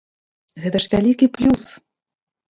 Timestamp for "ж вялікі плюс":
0.85-1.65